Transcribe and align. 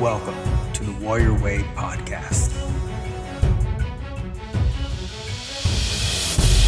Welcome 0.00 0.36
to 0.74 0.84
the 0.84 0.92
Warrior 1.02 1.32
Way 1.42 1.60
podcast. 1.74 2.52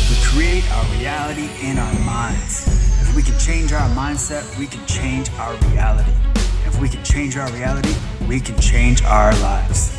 We 0.08 0.16
create 0.24 0.64
our 0.72 0.84
reality 0.96 1.50
in 1.60 1.76
our 1.76 1.98
minds. 2.06 2.66
If 3.02 3.14
we 3.14 3.22
can 3.22 3.38
change 3.38 3.74
our 3.74 3.86
mindset, 3.90 4.58
we 4.58 4.66
can 4.66 4.82
change 4.86 5.28
our 5.32 5.54
reality. 5.70 6.10
If 6.64 6.80
we 6.80 6.88
can 6.88 7.04
change 7.04 7.36
our 7.36 7.52
reality, 7.52 7.94
we 8.26 8.40
can 8.40 8.58
change 8.58 9.02
our 9.02 9.34
lives. 9.40 9.94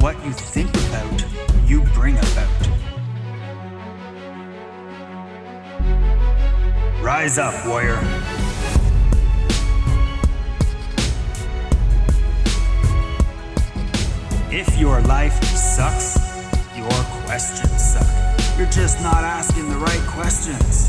What 0.00 0.16
you 0.24 0.32
think 0.32 0.70
about, 0.70 1.24
you 1.68 1.82
bring 1.94 2.18
about. 2.18 2.50
Rise 7.00 7.38
up, 7.38 7.64
warrior. 7.64 8.02
Your 14.96 15.04
life 15.08 15.44
sucks, 15.44 16.16
your 16.74 16.88
questions 17.26 17.92
suck. 17.92 18.56
You're 18.56 18.70
just 18.70 19.02
not 19.02 19.22
asking 19.24 19.68
the 19.68 19.76
right 19.76 20.00
questions. 20.06 20.88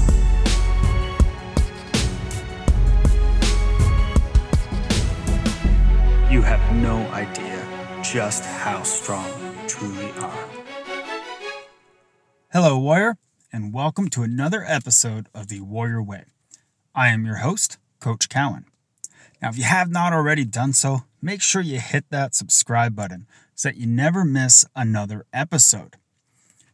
You 6.32 6.42
have 6.42 6.74
no 6.78 7.00
idea 7.12 8.02
just 8.02 8.46
how 8.46 8.82
strong 8.84 9.28
you 9.42 9.68
truly 9.68 10.10
are. 10.22 10.48
Hello, 12.54 12.80
Warrior, 12.80 13.18
and 13.52 13.74
welcome 13.74 14.10
to 14.12 14.24
another 14.24 14.64
episode 14.66 15.28
of 15.34 15.50
the 15.50 15.60
Warrior 15.60 16.02
Way. 16.02 16.28
I 16.96 17.10
am 17.10 17.26
your 17.26 17.38
host, 17.38 17.78
Coach 18.00 18.30
Cowan. 18.30 18.68
Now, 19.42 19.50
if 19.50 19.58
you 19.58 19.66
have 19.66 19.92
not 19.92 20.14
already 20.14 20.46
done 20.46 20.72
so, 20.72 21.04
make 21.22 21.42
sure 21.42 21.62
you 21.62 21.80
hit 21.80 22.06
that 22.10 22.36
subscribe 22.36 22.96
button 22.96 23.28
so 23.56 23.70
that 23.70 23.78
you 23.78 23.88
never 23.88 24.24
miss 24.24 24.66
another 24.76 25.26
episode. 25.34 25.96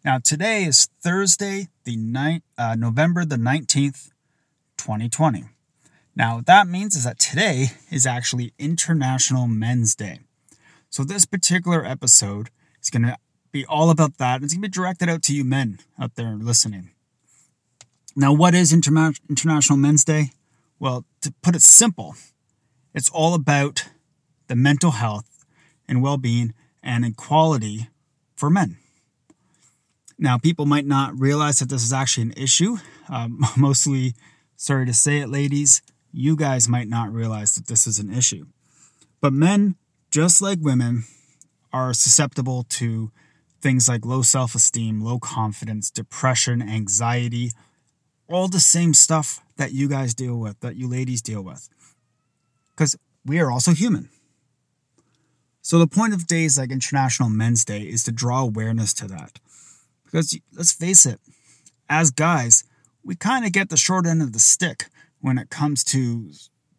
Now, 0.04 0.20
today 0.20 0.66
is 0.66 0.90
Thursday, 1.02 1.70
the 1.86 1.96
night, 1.96 2.44
uh, 2.58 2.76
November 2.76 3.24
the 3.24 3.38
19th, 3.38 4.10
2020. 4.78 5.46
Now, 6.16 6.36
what 6.36 6.46
that 6.46 6.68
means 6.68 6.96
is 6.96 7.06
that 7.06 7.20
today 7.20 7.68
is 7.90 8.06
actually 8.06 8.54
International 8.60 9.48
Men's 9.48 9.96
Day. 9.96 10.20
So, 10.90 11.04
this 11.04 11.26
particular 11.26 11.86
episode 11.86 12.50
is 12.82 12.90
going 12.90 13.04
to 13.04 13.18
be 13.52 13.66
all 13.66 13.90
about 13.90 14.18
that. 14.18 14.44
It's 14.44 14.54
going 14.54 14.62
to 14.62 14.68
be 14.68 14.72
directed 14.72 15.10
out 15.10 15.24
to 15.24 15.36
you 15.36 15.44
men 15.46 15.80
out 15.98 16.16
there 16.16 16.36
listening. 16.36 16.92
Now, 18.16 18.34
what 18.34 18.54
is 18.54 18.74
Interna- 18.74 19.20
International 19.30 19.78
Men's 19.78 20.04
Day? 20.04 20.32
Well, 20.80 21.06
to 21.22 21.34
put 21.42 21.56
it 21.56 21.62
simple, 21.62 22.16
it's 22.94 23.10
all 23.10 23.34
about 23.34 23.86
the 24.48 24.56
mental 24.56 24.92
health 24.92 25.46
and 25.88 26.02
well 26.02 26.18
being 26.18 26.54
and 26.82 27.06
equality 27.06 27.90
for 28.36 28.50
men. 28.50 28.78
Now, 30.18 30.38
people 30.38 30.66
might 30.66 30.86
not 30.86 31.18
realize 31.20 31.60
that 31.60 31.70
this 31.70 31.84
is 31.84 31.94
actually 31.94 32.24
an 32.24 32.34
issue. 32.38 32.78
Um, 33.10 33.46
mostly, 33.58 34.14
sorry 34.56 34.86
to 34.86 34.94
say 34.94 35.20
it, 35.20 35.30
ladies, 35.30 35.82
you 36.12 36.36
guys 36.36 36.70
might 36.70 36.88
not 36.88 37.12
realize 37.12 37.56
that 37.56 37.68
this 37.68 37.88
is 37.88 38.00
an 38.00 38.14
issue. 38.14 38.46
But 39.22 39.34
men, 39.34 39.76
just 40.12 40.42
like 40.42 40.60
women, 40.62 41.06
are 41.72 41.94
susceptible 41.94 42.64
to 42.70 43.12
things 43.62 43.88
like 43.88 44.06
low 44.06 44.22
self 44.22 44.54
esteem, 44.54 45.02
low 45.02 45.18
confidence, 45.20 45.90
depression, 45.90 46.62
anxiety, 46.62 47.52
all 48.28 48.48
the 48.48 48.60
same 48.60 48.94
stuff 48.94 49.42
that 49.58 49.72
you 49.72 49.88
guys 49.88 50.14
deal 50.14 50.38
with, 50.38 50.60
that 50.60 50.76
you 50.76 50.88
ladies 50.88 51.22
deal 51.22 51.42
with. 51.42 51.70
Because 52.76 52.96
we 53.26 53.40
are 53.40 53.50
also 53.52 53.72
human. 53.72 54.10
So, 55.64 55.80
the 55.80 55.88
point 55.88 56.14
of 56.14 56.28
days 56.28 56.58
like 56.58 56.72
International 56.72 57.30
Men's 57.30 57.64
Day 57.64 57.82
is 57.84 58.04
to 58.04 58.12
draw 58.12 58.42
awareness 58.42 58.94
to 58.96 59.08
that. 59.08 59.40
Because 60.06 60.38
let's 60.56 60.74
face 60.74 61.06
it, 61.06 61.20
as 61.90 62.12
guys, 62.12 62.66
we 63.04 63.16
kind 63.16 63.46
of 63.46 63.54
get 63.54 63.70
the 63.70 63.78
short 63.78 64.06
end 64.06 64.22
of 64.22 64.34
the 64.34 64.40
stick 64.40 64.86
when 65.22 65.38
it 65.38 65.50
comes 65.50 65.84
to 65.86 66.30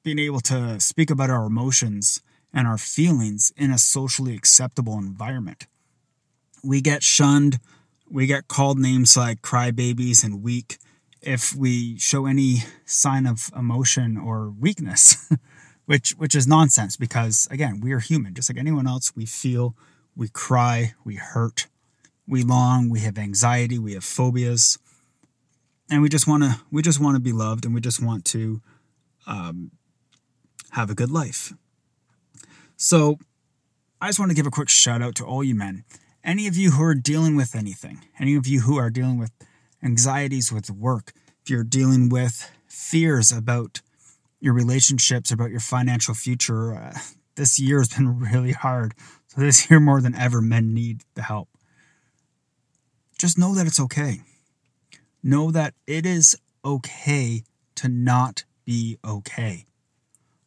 being 0.02 0.18
able 0.18 0.40
to 0.40 0.78
speak 0.80 1.10
about 1.10 1.30
our 1.30 1.46
emotions 1.46 2.22
and 2.52 2.68
our 2.68 2.76
feelings 2.76 3.52
in 3.56 3.70
a 3.70 3.78
socially 3.78 4.36
acceptable 4.36 4.98
environment. 4.98 5.66
We 6.62 6.82
get 6.82 7.02
shunned, 7.02 7.60
we 8.08 8.26
get 8.26 8.48
called 8.48 8.78
names 8.78 9.16
like 9.16 9.40
crybabies 9.40 10.22
and 10.22 10.42
weak 10.42 10.76
if 11.24 11.54
we 11.54 11.98
show 11.98 12.26
any 12.26 12.64
sign 12.84 13.26
of 13.26 13.50
emotion 13.56 14.16
or 14.16 14.50
weakness, 14.50 15.32
which 15.86 16.10
which 16.12 16.34
is 16.34 16.46
nonsense 16.46 16.96
because 16.96 17.48
again, 17.50 17.80
we 17.80 17.92
are 17.92 18.00
human. 18.00 18.34
Just 18.34 18.50
like 18.50 18.58
anyone 18.58 18.86
else. 18.86 19.14
We 19.14 19.26
feel, 19.26 19.76
we 20.16 20.28
cry, 20.28 20.94
we 21.04 21.16
hurt, 21.16 21.66
we 22.26 22.42
long, 22.42 22.88
we 22.88 23.00
have 23.00 23.18
anxiety, 23.18 23.78
we 23.78 23.94
have 23.94 24.04
phobias. 24.04 24.78
And 25.90 26.00
we 26.00 26.08
just 26.08 26.26
want 26.26 26.42
to 26.42 26.60
we 26.70 26.82
just 26.82 27.00
want 27.00 27.16
to 27.16 27.20
be 27.20 27.32
loved 27.32 27.64
and 27.64 27.74
we 27.74 27.80
just 27.80 28.02
want 28.02 28.24
to 28.26 28.62
um, 29.26 29.70
have 30.70 30.90
a 30.90 30.94
good 30.94 31.10
life. 31.10 31.52
So 32.76 33.18
i 34.00 34.08
just 34.08 34.18
want 34.18 34.30
to 34.30 34.34
give 34.34 34.46
a 34.46 34.50
quick 34.50 34.68
shout 34.68 35.00
out 35.00 35.14
to 35.16 35.24
all 35.24 35.44
you 35.44 35.54
men. 35.54 35.84
Any 36.22 36.46
of 36.46 36.56
you 36.56 36.72
who 36.72 36.82
are 36.82 36.94
dealing 36.94 37.36
with 37.36 37.54
anything 37.54 38.04
any 38.18 38.34
of 38.34 38.46
you 38.46 38.62
who 38.62 38.78
are 38.78 38.90
dealing 38.90 39.18
with 39.18 39.32
anxieties 39.82 40.50
with 40.50 40.70
work 40.70 41.12
if 41.42 41.50
you're 41.50 41.64
dealing 41.64 42.08
with 42.08 42.50
fears 42.66 43.30
about 43.30 43.82
your 44.44 44.54
relationships 44.54 45.32
about 45.32 45.50
your 45.50 45.60
financial 45.60 46.14
future 46.14 46.74
uh, 46.74 46.98
this 47.34 47.58
year 47.58 47.78
has 47.78 47.88
been 47.88 48.18
really 48.32 48.52
hard 48.52 48.94
so 49.26 49.40
this 49.40 49.70
year 49.70 49.80
more 49.80 50.00
than 50.00 50.14
ever 50.14 50.40
men 50.40 50.72
need 50.72 51.02
the 51.14 51.22
help 51.22 51.48
just 53.18 53.38
know 53.38 53.54
that 53.54 53.66
it's 53.66 53.80
okay 53.80 54.20
know 55.22 55.50
that 55.50 55.74
it 55.86 56.04
is 56.04 56.36
okay 56.64 57.42
to 57.76 57.88
not 57.88 58.44
be 58.64 58.98
okay. 59.04 59.66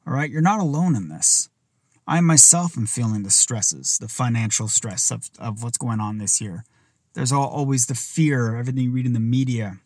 All 0.06 0.13
right, 0.13 0.30
you're 0.30 0.41
not 0.41 0.59
alone 0.59 0.96
in 0.96 1.09
this. 1.09 1.50
I 2.07 2.22
myself 2.22 2.78
am 2.78 2.86
feeling 2.86 3.24
the 3.24 3.30
stresses, 3.30 3.97
the 3.97 4.07
financial 4.07 4.69
stress 4.69 5.12
of, 5.12 5.30
of 5.40 5.62
what's 5.62 5.78
going 5.78 6.00
on 6.00 6.18
this 6.18 6.40
year. 6.40 6.63
There's 7.13 7.31
all, 7.31 7.47
always 7.47 7.88
the 7.88 7.96
fear, 7.96 8.56
everything 8.56 8.84
you 8.84 8.91
read 8.91 9.06
in 9.06 9.13
the 9.13 9.19
media 9.19 9.80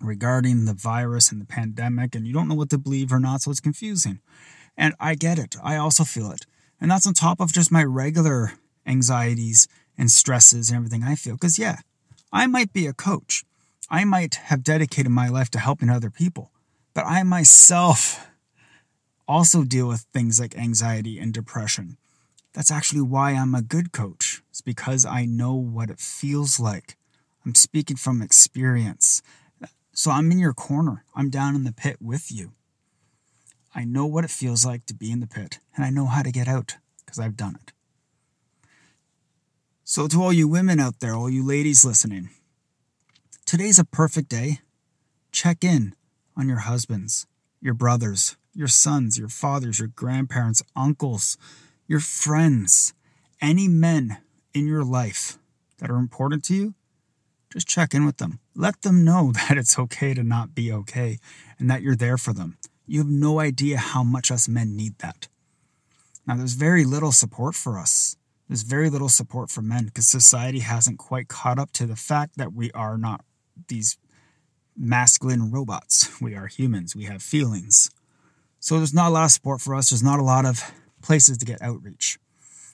regarding 0.00 0.64
the 0.64 0.74
virus 0.74 1.30
and 1.30 1.40
the 1.40 1.46
pandemic, 1.46 2.14
and 2.14 2.26
you 2.26 2.32
don't 2.32 2.48
know 2.48 2.54
what 2.54 2.70
to 2.70 2.78
believe 2.78 3.12
or 3.12 3.20
not, 3.20 3.42
so 3.42 3.50
it's 3.50 3.60
confusing. 3.60 4.20
And 4.76 4.94
I 4.98 5.14
get 5.14 5.38
it. 5.38 5.56
I 5.62 5.76
also 5.76 6.04
feel 6.04 6.30
it. 6.30 6.46
And 6.80 6.90
that's 6.90 7.06
on 7.06 7.14
top 7.14 7.40
of 7.40 7.52
just 7.52 7.70
my 7.70 7.84
regular 7.84 8.52
anxieties 8.86 9.68
and 9.96 10.10
stresses 10.10 10.70
and 10.70 10.76
everything 10.76 11.04
I 11.04 11.14
feel. 11.14 11.34
Because, 11.34 11.58
yeah, 11.58 11.78
I 12.32 12.46
might 12.46 12.72
be 12.72 12.86
a 12.86 12.92
coach. 12.92 13.44
I 13.90 14.04
might 14.04 14.36
have 14.36 14.64
dedicated 14.64 15.12
my 15.12 15.28
life 15.28 15.50
to 15.50 15.58
helping 15.58 15.90
other 15.90 16.10
people, 16.10 16.50
but 16.94 17.04
I 17.06 17.22
myself 17.22 18.26
also 19.28 19.64
deal 19.64 19.88
with 19.88 20.06
things 20.12 20.40
like 20.40 20.56
anxiety 20.56 21.18
and 21.18 21.32
depression. 21.32 21.96
That's 22.54 22.70
actually 22.70 23.02
why 23.02 23.32
I'm 23.32 23.54
a 23.54 23.62
good 23.62 23.92
coach. 23.92 24.42
It's 24.50 24.60
because 24.60 25.04
I 25.04 25.26
know 25.26 25.54
what 25.54 25.90
it 25.90 26.00
feels 26.00 26.58
like. 26.58 26.96
I'm 27.44 27.54
speaking 27.54 27.96
from 27.96 28.22
experience. 28.22 29.22
So 29.94 30.10
I'm 30.10 30.30
in 30.30 30.38
your 30.38 30.52
corner. 30.52 31.04
I'm 31.14 31.30
down 31.30 31.54
in 31.54 31.64
the 31.64 31.72
pit 31.72 31.96
with 32.00 32.30
you. 32.30 32.52
I 33.74 33.84
know 33.84 34.06
what 34.06 34.24
it 34.24 34.30
feels 34.30 34.64
like 34.66 34.86
to 34.86 34.94
be 34.94 35.10
in 35.10 35.20
the 35.20 35.26
pit, 35.26 35.58
and 35.74 35.84
I 35.84 35.90
know 35.90 36.06
how 36.06 36.22
to 36.22 36.30
get 36.30 36.46
out 36.46 36.76
because 37.04 37.18
I've 37.18 37.36
done 37.36 37.56
it. 37.60 37.72
So, 39.82 40.06
to 40.08 40.22
all 40.22 40.32
you 40.32 40.48
women 40.48 40.80
out 40.80 41.00
there, 41.00 41.14
all 41.14 41.28
you 41.28 41.44
ladies 41.44 41.84
listening, 41.84 42.30
Today's 43.46 43.78
a 43.78 43.84
perfect 43.84 44.30
day. 44.30 44.60
Check 45.30 45.62
in 45.62 45.94
on 46.34 46.48
your 46.48 46.60
husbands, 46.60 47.26
your 47.60 47.74
brothers, 47.74 48.36
your 48.54 48.68
sons, 48.68 49.18
your 49.18 49.28
fathers, 49.28 49.78
your 49.78 49.88
grandparents, 49.88 50.62
uncles, 50.74 51.36
your 51.86 52.00
friends, 52.00 52.94
any 53.42 53.68
men 53.68 54.16
in 54.54 54.66
your 54.66 54.82
life 54.82 55.38
that 55.78 55.90
are 55.90 55.98
important 55.98 56.42
to 56.44 56.54
you. 56.54 56.74
Just 57.52 57.68
check 57.68 57.92
in 57.92 58.06
with 58.06 58.16
them. 58.16 58.40
Let 58.54 58.82
them 58.82 59.04
know 59.04 59.32
that 59.48 59.58
it's 59.58 59.78
okay 59.78 60.14
to 60.14 60.22
not 60.22 60.54
be 60.54 60.72
okay 60.72 61.18
and 61.58 61.70
that 61.70 61.82
you're 61.82 61.96
there 61.96 62.18
for 62.18 62.32
them. 62.32 62.58
You 62.86 63.00
have 63.00 63.08
no 63.08 63.40
idea 63.40 63.78
how 63.78 64.02
much 64.02 64.30
us 64.30 64.48
men 64.48 64.76
need 64.76 64.98
that. 64.98 65.28
Now, 66.26 66.36
there's 66.36 66.54
very 66.54 66.84
little 66.84 67.12
support 67.12 67.54
for 67.54 67.78
us. 67.78 68.16
There's 68.48 68.62
very 68.62 68.90
little 68.90 69.08
support 69.08 69.50
for 69.50 69.62
men 69.62 69.86
because 69.86 70.06
society 70.06 70.60
hasn't 70.60 70.98
quite 70.98 71.28
caught 71.28 71.58
up 71.58 71.70
to 71.72 71.86
the 71.86 71.96
fact 71.96 72.36
that 72.36 72.52
we 72.52 72.70
are 72.72 72.98
not 72.98 73.24
these 73.68 73.96
masculine 74.76 75.50
robots. 75.50 76.10
We 76.20 76.34
are 76.34 76.46
humans. 76.46 76.94
We 76.94 77.04
have 77.04 77.22
feelings. 77.22 77.90
So 78.60 78.78
there's 78.78 78.94
not 78.94 79.08
a 79.08 79.10
lot 79.10 79.24
of 79.24 79.30
support 79.30 79.60
for 79.60 79.74
us. 79.74 79.90
There's 79.90 80.02
not 80.02 80.20
a 80.20 80.22
lot 80.22 80.46
of 80.46 80.72
places 81.02 81.38
to 81.38 81.46
get 81.46 81.60
outreach, 81.60 82.18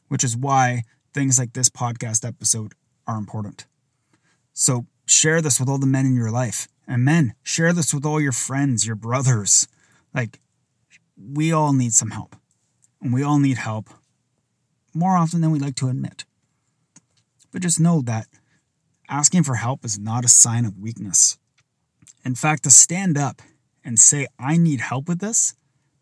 which 0.08 0.22
is 0.22 0.36
why 0.36 0.82
things 1.12 1.38
like 1.38 1.52
this 1.52 1.68
podcast 1.68 2.26
episode 2.26 2.74
are 3.06 3.18
important. 3.18 3.66
So 4.52 4.86
share 5.10 5.42
this 5.42 5.58
with 5.58 5.68
all 5.68 5.78
the 5.78 5.86
men 5.86 6.06
in 6.06 6.14
your 6.14 6.30
life. 6.30 6.68
And 6.86 7.04
men, 7.04 7.34
share 7.42 7.72
this 7.72 7.94
with 7.94 8.04
all 8.04 8.20
your 8.20 8.32
friends, 8.32 8.86
your 8.86 8.96
brothers. 8.96 9.68
Like, 10.14 10.40
we 11.16 11.52
all 11.52 11.72
need 11.72 11.92
some 11.92 12.10
help. 12.10 12.36
And 13.00 13.12
we 13.12 13.22
all 13.22 13.38
need 13.38 13.58
help 13.58 13.90
more 14.92 15.16
often 15.16 15.40
than 15.40 15.50
we 15.50 15.58
like 15.58 15.76
to 15.76 15.88
admit. 15.88 16.24
But 17.52 17.62
just 17.62 17.80
know 17.80 18.00
that 18.02 18.26
asking 19.08 19.44
for 19.44 19.56
help 19.56 19.84
is 19.84 19.98
not 19.98 20.24
a 20.24 20.28
sign 20.28 20.64
of 20.64 20.78
weakness. 20.78 21.38
In 22.24 22.34
fact, 22.34 22.64
to 22.64 22.70
stand 22.70 23.16
up 23.16 23.42
and 23.84 23.98
say, 23.98 24.26
I 24.38 24.56
need 24.56 24.80
help 24.80 25.08
with 25.08 25.20
this, 25.20 25.54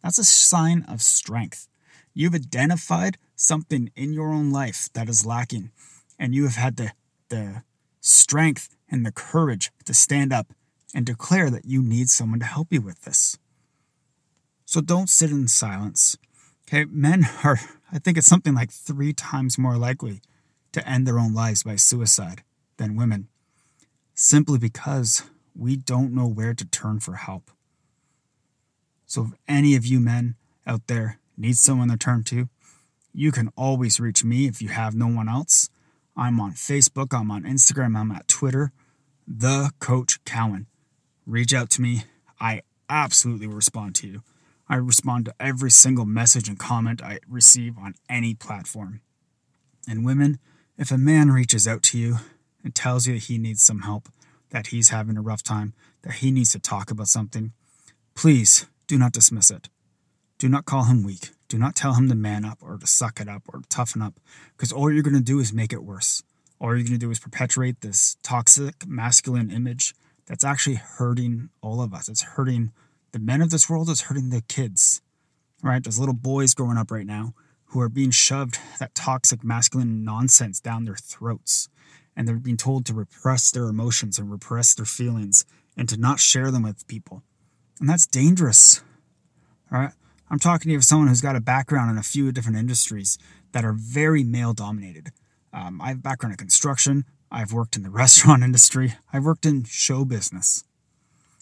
that's 0.03 0.19
a 0.19 0.25
sign 0.25 0.85
of 0.89 1.03
strength. 1.03 1.69
You've 2.15 2.35
identified 2.35 3.19
something 3.37 3.91
in 3.95 4.13
your 4.13 4.33
own 4.33 4.51
life 4.51 4.89
that 4.95 5.09
is 5.09 5.25
lacking, 5.25 5.71
and 6.19 6.35
you 6.35 6.45
have 6.45 6.57
had 6.57 6.77
the, 6.77 6.93
the 7.29 7.63
strength 8.01 8.77
and 8.91 9.05
the 9.05 9.13
courage 9.13 9.71
to 9.85 9.95
stand 9.95 10.33
up 10.33 10.53
and 10.95 11.05
declare 11.05 11.51
that 11.51 11.65
you 11.65 11.83
need 11.83 12.09
someone 12.09 12.41
to 12.41 12.47
help 12.47 12.69
you 12.71 12.81
with 12.81 13.03
this. 13.03 13.39
So 14.65 14.81
don't 14.81 15.11
sit 15.11 15.31
in 15.31 15.49
silence. 15.49 16.17
Okay, 16.67 16.85
men 16.85 17.27
are, 17.45 17.59
I 17.93 17.99
think 17.99 18.19
it's 18.19 18.27
something 18.27 18.55
like 18.55 18.71
three 18.71 19.13
times 19.13 19.59
more 19.59 19.77
likely 19.77 20.21
to 20.73 20.87
end 20.87 21.07
their 21.07 21.19
own 21.19 21.35
lives 21.35 21.63
by 21.63 21.77
suicide 21.77 22.43
than 22.77 22.97
women, 22.97 23.29
simply 24.15 24.59
because 24.59 25.25
we 25.55 25.77
don't 25.77 26.15
know 26.15 26.27
where 26.27 26.55
to 26.55 26.65
turn 26.65 27.01
for 27.01 27.15
help. 27.15 27.51
So 29.07 29.23
if 29.23 29.31
any 29.49 29.75
of 29.75 29.87
you 29.87 30.01
men 30.01 30.37
out 30.67 30.87
there 30.87 31.19
need 31.37 31.57
someone 31.57 31.89
to 31.89 31.97
turn 31.97 32.25
to, 32.25 32.49
you 33.15 33.33
can 33.33 33.51
always 33.57 33.99
reach 33.99 34.23
me 34.23 34.47
if 34.47 34.61
you 34.61 34.69
have 34.69 34.95
no 34.95 35.09
one 35.09 35.29
else. 35.29 35.71
I'm 36.19 36.41
on 36.41 36.51
Facebook, 36.55 37.17
I'm 37.17 37.31
on 37.31 37.45
Instagram, 37.45 37.97
I'm 37.97 38.11
at 38.11 38.27
Twitter, 38.27 38.73
the 39.25 39.71
Coach 39.79 40.23
Cowan. 40.25 40.67
Reach 41.25 41.55
out 41.55 41.71
to 41.71 41.81
me. 41.81 42.03
I 42.41 42.63
absolutely 42.91 43.47
respond 43.47 43.95
to 43.97 44.09
you. 44.09 44.23
I 44.69 44.77
respond 44.77 45.27
to 45.27 45.35
every 45.39 45.71
single 45.71 46.07
message 46.07 46.49
and 46.49 46.59
comment 46.59 47.01
I 47.05 47.21
receive 47.29 47.79
on 47.79 47.95
any 48.09 48.35
platform. 48.35 49.01
And 49.89 50.05
women, 50.05 50.41
if 50.77 50.91
a 50.91 50.99
man 50.99 51.31
reaches 51.31 51.69
out 51.69 51.85
to 51.85 51.99
you 51.99 52.17
and 52.65 52.75
tells 52.75 53.07
you 53.07 53.15
that 53.15 53.25
he 53.25 53.39
needs 53.39 53.63
some 53.63 53.83
help, 53.83 54.09
that 54.51 54.69
he's 54.69 54.89
having 54.89 55.17
a 55.17 55.23
rough 55.23 55.45
time, 55.45 55.73
that 56.03 56.15
he 56.15 56.33
needs 56.33 56.51
to 56.51 56.59
talk 56.59 56.91
about 56.91 57.07
something, 57.07 57.53
please 58.17 58.67
do 58.89 58.99
not 58.99 59.13
dismiss 59.13 59.53
it. 59.53 59.69
Do 60.39 60.49
not 60.49 60.65
call 60.65 60.85
him 60.85 61.05
weak. 61.05 61.31
Do 61.49 61.59
not 61.59 61.75
tell 61.75 61.95
him 61.95 62.09
to 62.09 62.15
man 62.15 62.45
up 62.45 62.59
or 62.63 62.77
to 62.77 62.87
suck 62.87 63.21
it 63.21 63.29
up 63.29 63.43
or 63.49 63.61
to 63.61 63.69
toughen 63.69 64.03
up, 64.03 64.21
because 64.57 64.73
all 64.73 64.93
you're 64.93 65.03
going 65.03 65.15
to 65.17 65.23
do 65.23 65.39
is 65.39 65.53
make 65.53 65.73
it 65.73 65.83
worse. 65.83 66.23
All 66.61 66.69
you're 66.69 66.87
going 66.87 66.99
to 66.99 66.99
do 66.99 67.11
is 67.11 67.19
perpetuate 67.19 67.81
this 67.81 68.17
toxic 68.23 68.87
masculine 68.87 69.51
image 69.51 69.95
that's 70.27 70.45
actually 70.45 70.77
hurting 70.77 71.49
all 71.63 71.81
of 71.81 71.95
us. 71.95 72.09
It's 72.09 72.23
hurting 72.23 72.73
the 73.13 73.19
men 73.19 73.41
of 73.41 73.51
this 73.51 73.71
world, 73.71 73.89
it's 73.89 74.03
hurting 74.03 74.29
the 74.29 74.43
kids, 74.43 75.01
right? 75.63 75.83
There's 75.83 75.99
little 75.99 76.15
boys 76.15 76.53
growing 76.55 76.77
up 76.77 76.91
right 76.91 77.07
now 77.07 77.33
who 77.67 77.81
are 77.81 77.89
being 77.89 78.11
shoved 78.11 78.59
that 78.79 78.95
toxic 78.95 79.43
masculine 79.45 80.05
nonsense 80.05 80.61
down 80.61 80.85
their 80.85 80.97
throats. 80.97 81.69
And 82.17 82.27
they're 82.27 82.37
being 82.37 82.57
told 82.57 82.85
to 82.87 82.95
repress 82.95 83.51
their 83.51 83.65
emotions 83.65 84.19
and 84.19 84.31
repress 84.31 84.75
their 84.75 84.85
feelings 84.85 85.45
and 85.77 85.89
to 85.89 85.97
not 85.97 86.19
share 86.19 86.51
them 86.51 86.65
with 86.65 86.87
people. 86.89 87.23
And 87.79 87.89
that's 87.89 88.07
dangerous. 88.07 88.83
All 89.71 89.79
right. 89.79 89.93
I'm 90.31 90.39
talking 90.39 90.69
to 90.69 90.73
you 90.73 90.79
of 90.79 90.85
someone 90.85 91.09
who's 91.09 91.21
got 91.21 91.37
a 91.37 91.41
background 91.41 91.91
in 91.91 91.99
a 91.99 92.03
few 92.03 92.31
different 92.33 92.59
industries 92.59 93.19
that 93.53 93.65
are 93.65 93.73
very 93.73 94.23
male 94.23 94.53
dominated. 94.53 95.11
Um, 95.53 95.81
I 95.81 95.89
have 95.89 95.99
a 95.99 96.01
background 96.01 96.33
in 96.33 96.37
construction. 96.37 97.05
I've 97.31 97.53
worked 97.53 97.77
in 97.77 97.83
the 97.83 97.91
restaurant 98.05 98.43
industry. 98.43 98.95
I've 99.13 99.25
worked 99.25 99.47
in 99.47 99.65
show 99.65 100.05
business. 100.05 100.65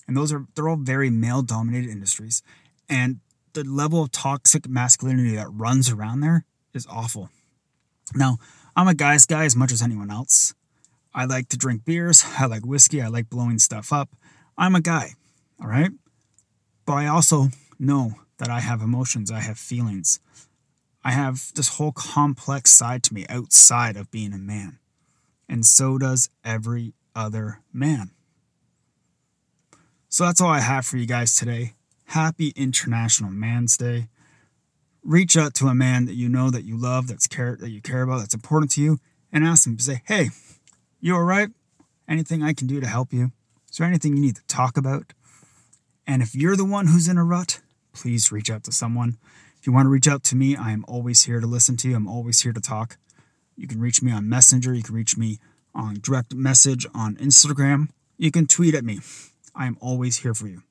And 0.06 0.16
those 0.16 0.32
are, 0.32 0.46
they're 0.54 0.68
all 0.68 0.76
very 0.76 1.10
male 1.10 1.42
dominated 1.42 1.90
industries. 1.90 2.42
And 2.88 3.20
the 3.54 3.64
level 3.64 4.02
of 4.02 4.12
toxic 4.12 4.68
masculinity 4.68 5.34
that 5.34 5.48
runs 5.50 5.90
around 5.90 6.20
there 6.20 6.44
is 6.72 6.86
awful. 6.88 7.30
Now, 8.14 8.38
I'm 8.76 8.86
a 8.86 8.94
guy's 8.94 9.26
guy 9.26 9.44
as 9.44 9.56
much 9.56 9.72
as 9.72 9.82
anyone 9.82 10.10
else. 10.10 10.54
I 11.14 11.24
like 11.24 11.48
to 11.48 11.56
drink 11.56 11.84
beers. 11.84 12.24
I 12.38 12.46
like 12.46 12.64
whiskey. 12.64 13.02
I 13.02 13.08
like 13.08 13.30
blowing 13.30 13.58
stuff 13.58 13.92
up. 13.92 14.10
I'm 14.56 14.74
a 14.74 14.80
guy. 14.80 15.14
All 15.60 15.68
right. 15.68 15.90
But 16.84 16.94
I 16.94 17.06
also 17.06 17.48
know 17.78 18.12
that 18.38 18.48
I 18.48 18.60
have 18.60 18.82
emotions, 18.82 19.30
I 19.30 19.40
have 19.40 19.58
feelings. 19.58 20.20
I 21.04 21.12
have 21.12 21.52
this 21.54 21.76
whole 21.76 21.92
complex 21.92 22.70
side 22.72 23.02
to 23.04 23.14
me 23.14 23.26
outside 23.28 23.96
of 23.96 24.10
being 24.10 24.32
a 24.32 24.38
man. 24.38 24.78
And 25.48 25.64
so 25.64 25.98
does 25.98 26.30
every 26.44 26.94
other 27.14 27.60
man. 27.72 28.10
So 30.08 30.24
that's 30.24 30.40
all 30.40 30.50
I 30.50 30.60
have 30.60 30.84
for 30.86 30.96
you 30.96 31.06
guys 31.06 31.34
today. 31.34 31.74
Happy 32.06 32.52
International 32.56 33.30
Man's 33.30 33.76
Day. 33.76 34.08
Reach 35.02 35.36
out 35.36 35.54
to 35.54 35.66
a 35.66 35.74
man 35.74 36.06
that 36.06 36.14
you 36.14 36.28
know 36.28 36.50
that 36.50 36.64
you 36.64 36.76
love, 36.76 37.06
that's 37.06 37.26
care 37.26 37.56
that 37.60 37.70
you 37.70 37.80
care 37.80 38.02
about, 38.02 38.18
that's 38.18 38.34
important 38.34 38.72
to 38.72 38.82
you, 38.82 38.98
and 39.32 39.44
ask 39.44 39.64
them 39.64 39.76
to 39.76 39.82
say, 39.82 40.02
"Hey, 40.06 40.30
you 41.00 41.14
all 41.14 41.22
right? 41.22 41.50
Anything 42.08 42.42
I 42.42 42.52
can 42.52 42.66
do 42.66 42.80
to 42.80 42.86
help 42.86 43.12
you? 43.12 43.32
Is 43.70 43.78
there 43.78 43.86
anything 43.86 44.16
you 44.16 44.22
need 44.22 44.36
to 44.36 44.46
talk 44.46 44.76
about?" 44.76 45.12
And 46.06 46.22
if 46.22 46.34
you're 46.34 46.56
the 46.56 46.64
one 46.64 46.88
who's 46.88 47.08
in 47.08 47.18
a 47.18 47.24
rut, 47.24 47.60
please 47.96 48.30
reach 48.30 48.50
out 48.50 48.62
to 48.64 48.72
someone. 48.72 49.16
If 49.58 49.66
you 49.66 49.72
want 49.72 49.86
to 49.86 49.90
reach 49.90 50.06
out 50.06 50.22
to 50.24 50.36
me, 50.36 50.54
I 50.54 50.70
am 50.72 50.84
always 50.86 51.24
here 51.24 51.40
to 51.40 51.46
listen 51.46 51.76
to 51.78 51.88
you. 51.88 51.96
I'm 51.96 52.06
always 52.06 52.42
here 52.42 52.52
to 52.52 52.60
talk. 52.60 52.98
You 53.56 53.66
can 53.66 53.80
reach 53.80 54.02
me 54.02 54.12
on 54.12 54.28
Messenger. 54.28 54.74
You 54.74 54.82
can 54.82 54.94
reach 54.94 55.16
me 55.16 55.38
on 55.74 55.98
direct 56.02 56.34
message 56.34 56.86
on 56.94 57.16
Instagram. 57.16 57.88
You 58.18 58.30
can 58.30 58.46
tweet 58.46 58.74
at 58.74 58.84
me. 58.84 59.00
I 59.54 59.66
am 59.66 59.78
always 59.80 60.18
here 60.18 60.34
for 60.34 60.46
you. 60.46 60.62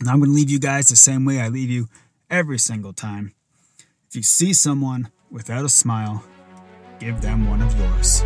And 0.00 0.08
I'm 0.08 0.18
going 0.18 0.30
to 0.30 0.34
leave 0.34 0.50
you 0.50 0.58
guys 0.58 0.86
the 0.88 0.96
same 0.96 1.24
way 1.24 1.40
I 1.40 1.48
leave 1.48 1.70
you 1.70 1.88
every 2.28 2.58
single 2.58 2.92
time. 2.92 3.34
If 4.08 4.16
you 4.16 4.22
see 4.22 4.52
someone 4.52 5.10
without 5.30 5.64
a 5.64 5.68
smile, 5.68 6.24
give 6.98 7.20
them 7.20 7.48
one 7.48 7.62
of 7.62 7.78
yours. 7.78 8.24